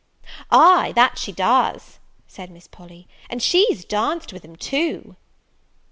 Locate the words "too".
4.55-5.15